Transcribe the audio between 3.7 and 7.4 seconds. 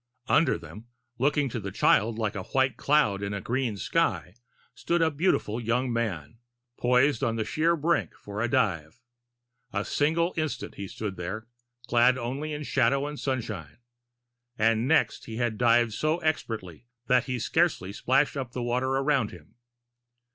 sky, stood a beautiful young man, poised on